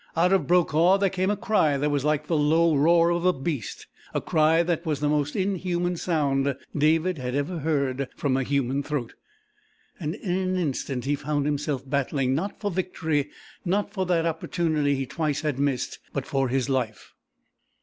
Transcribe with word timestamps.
Out 0.17 0.33
of 0.33 0.47
Brokaw 0.47 0.97
there 0.97 1.11
came 1.11 1.29
a 1.29 1.37
cry 1.37 1.77
that 1.77 1.91
was 1.91 2.03
like 2.03 2.25
the 2.25 2.35
low 2.35 2.75
roar 2.75 3.11
of 3.11 3.23
a 3.23 3.31
beast; 3.31 3.85
a 4.15 4.19
cry 4.19 4.63
that 4.63 4.83
was 4.83 4.99
the 4.99 5.07
most 5.07 5.35
inhuman 5.35 5.95
sound 5.95 6.55
David 6.75 7.19
had 7.19 7.35
ever 7.35 7.59
heard 7.59 8.09
from 8.15 8.35
a 8.35 8.41
human 8.41 8.81
throat, 8.81 9.13
and 9.99 10.15
in 10.15 10.35
an 10.39 10.55
instant 10.55 11.05
he 11.05 11.13
found 11.13 11.45
himself 11.45 11.87
battling 11.87 12.33
not 12.33 12.59
for 12.59 12.71
victory, 12.71 13.29
not 13.63 13.93
for 13.93 14.07
that 14.07 14.25
opportunity 14.25 14.95
he 14.95 15.05
twice 15.05 15.41
had 15.41 15.59
missed, 15.59 15.99
but 16.13 16.25
for 16.25 16.49
his 16.49 16.67
life. 16.67 17.13